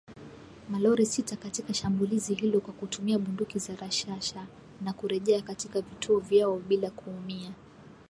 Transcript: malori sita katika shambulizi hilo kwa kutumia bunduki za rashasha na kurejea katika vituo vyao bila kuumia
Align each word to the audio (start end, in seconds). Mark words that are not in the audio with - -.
malori 0.69 1.05
sita 1.05 1.35
katika 1.35 1.73
shambulizi 1.73 2.33
hilo 2.33 2.59
kwa 2.61 2.73
kutumia 2.73 3.19
bunduki 3.19 3.59
za 3.59 3.75
rashasha 3.75 4.45
na 4.81 4.93
kurejea 4.93 5.41
katika 5.41 5.81
vituo 5.81 6.19
vyao 6.19 6.59
bila 6.59 6.89
kuumia 6.91 7.51